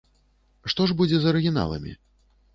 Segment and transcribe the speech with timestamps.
[0.73, 1.97] Што ж будзе з арыгіналамі?